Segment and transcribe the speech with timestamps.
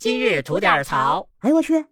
[0.00, 1.28] 今日吐点槽。
[1.40, 1.84] 哎呦我去！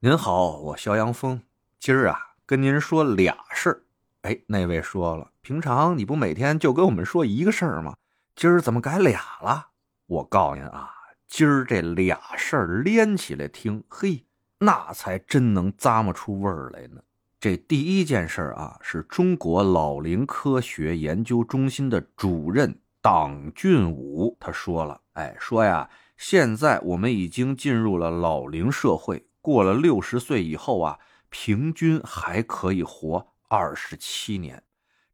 [0.00, 1.40] 您好，我肖阳峰，
[1.80, 3.82] 今儿啊跟您说俩事儿。
[4.20, 7.96] 哎，那位说了，平常你不每天就跟我们说一个事儿吗？
[8.34, 9.68] 今儿怎么改俩了？
[10.04, 10.90] 我告诉您啊，
[11.26, 14.26] 今儿这俩事儿连起来听，嘿，
[14.58, 17.00] 那才真能咂摸出味儿来呢。
[17.40, 30.98] 这第一件事啊，是中国老龄科学研究中心的主任党俊武他说了，哎，说呀，现在我们已经进入了老龄社会，过了六十岁以后啊，
[31.28, 34.62] 平均还可以活二十七年。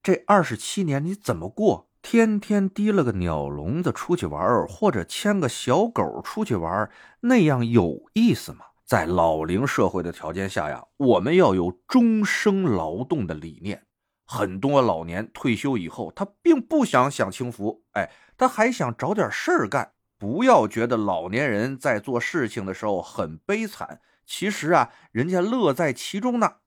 [0.02, 1.88] 这二十七年你怎么过？
[2.00, 6.90] 天天提了个鸟笼子出去玩，或者牵个小狗出去玩，
[7.20, 8.66] 那样有意思吗？
[8.84, 13.86] 在老龄社会的条件下呀，我们要有终生劳动的理念。
[14.26, 19.92] 很多老年退休以后，他并不想享清福，哎，他还想找点事儿干。
[20.22, 26.58] 不要觉得老年人在做事情的时候很悲惨，其实啊，人家乐在其中呢。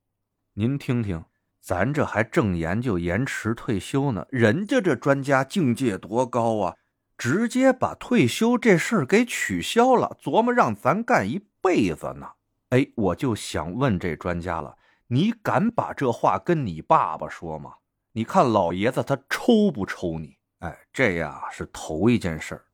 [0.55, 1.23] 您听听，
[1.61, 6.75] 咱这还正研究延迟退休呢，人家这专家境界多高啊！
[7.17, 12.31] 直接把退休这事儿给取消了，琢磨让咱干一辈子呢。
[12.72, 14.75] 哎，我就想问这专家了，
[15.07, 17.75] 你敢把这话跟你爸爸说吗？
[18.11, 20.35] 你看老爷子他抽不抽你？
[20.59, 22.66] 哎，这呀是头一件事儿。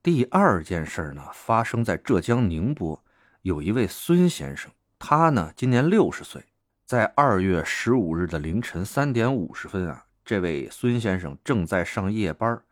[0.00, 3.02] 第二件事呢，发生在浙江宁波，
[3.42, 6.42] 有一位孙先生，他呢今年六十岁，
[6.86, 12.62] 在二月十五日的凌晨三点五十分啊，这位孙先生正在上夜班。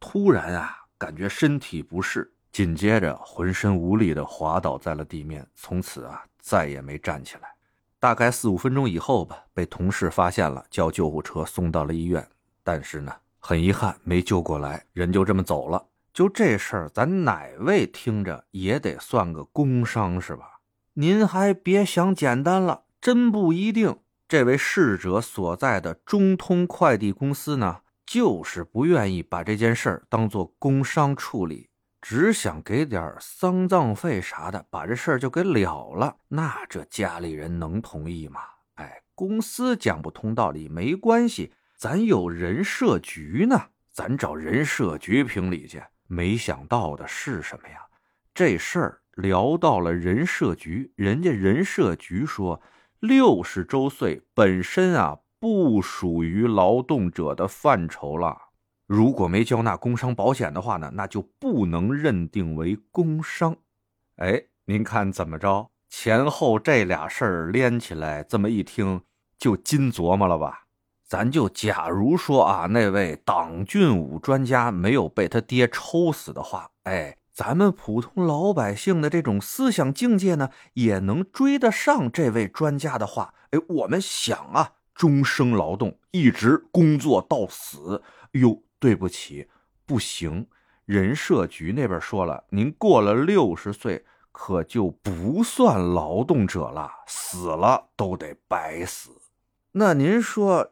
[0.00, 7.54] 突然啊，感觉身体不适，紧接着浑身无力的滑倒在了地面，从此啊再也没站起来。
[8.00, 12.28] 大概四五分钟以后吧，被同事发现了，叫救护车送到了医院，
[12.64, 15.86] 但是呢，很遗憾没救过来，人就这么走了。
[16.12, 20.60] 就这事儿，咱哪位听着也得算个工伤是吧？
[20.94, 23.98] 您还别想简单了，真不一定。
[24.28, 27.80] 这位逝者所在的中通快递公司呢？
[28.04, 31.70] 就是不愿意把这件事儿当做工伤处理，
[32.02, 36.16] 只想给点丧葬费啥的，把这事儿就给了了。
[36.28, 38.40] 那这家里人能同意吗？
[38.74, 45.82] 哎，公司讲不通道理没关系，咱有人社局呢，咱找人社局评理去。
[46.12, 47.86] 没想到的是什么呀？
[48.34, 52.60] 这事儿聊到了人社局，人家人社局说，
[53.00, 55.18] 六十周岁本身啊。
[55.42, 58.38] 不属于劳动者的范畴了。
[58.86, 63.56] 如果没交纳工伤保险的话呢，那就不能认定为工伤。
[64.18, 65.68] 哎，您看怎么着？
[65.88, 69.00] 前后这俩事儿连起来，这么一听
[69.36, 70.61] 就金琢磨了吧？
[71.12, 83.34] 咱就假如说啊，那位党俊武专家没有被他爹抽死的话，哎，咱们普通老百姓的这种思想境界呢，也能追得上这位专家的话。
[83.50, 84.72] 哎，我们想啊。
[84.94, 88.02] 终生劳动，一直工作到死。
[88.32, 89.46] 哟，对不起，
[89.84, 90.46] 不行。
[90.86, 99.10] 人社局那边说了，您过了六十岁，可就不算劳动者了，死了都得白死。
[99.74, 100.71] 那您说，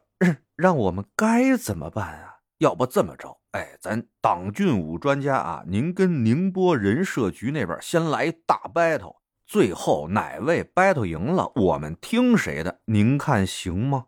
[0.61, 2.35] 让我们该怎么办啊？
[2.59, 9.15] 要不这么着，哎，咱党俊武专家啊，您跟宁波人社局那边先来大 battle，
[9.47, 12.79] 最后哪位 battle 赢了，我们听谁的？
[12.85, 14.05] 您看行吗？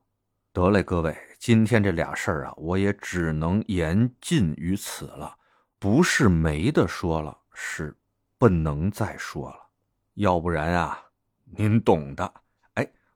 [0.53, 5.35] 得嘞，各位，今天这俩事儿啊，我也只能言尽于此了。
[5.79, 7.97] 不是没得说了，是
[8.37, 9.55] 不能再说了。
[10.13, 10.99] 要不然啊，
[11.57, 12.31] 您懂的。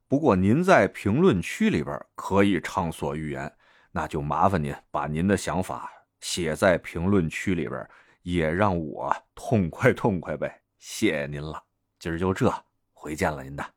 [0.08, 3.54] 不过您在评论区里边可以畅所欲言，
[3.92, 5.92] 那就麻烦您把您的想法
[6.22, 7.88] 写在评论区里边，
[8.22, 10.62] 也让我痛快痛快呗。
[10.78, 11.62] 谢谢您了，
[12.00, 12.54] 今儿就这，
[12.94, 13.77] 回见了您的。